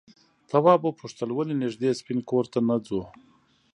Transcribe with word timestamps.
تواب 0.49 0.79
وپوښتل 0.83 1.29
ولې 1.33 1.55
نږدې 1.63 1.89
سپین 1.99 2.19
کور 2.29 2.45
ته 2.53 2.59
نه 2.67 2.75
ځو؟ 2.85 3.01